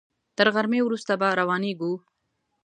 [0.37, 1.93] تر غرمې وروسته به روانېږو.